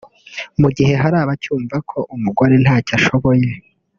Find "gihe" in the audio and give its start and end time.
0.77-0.93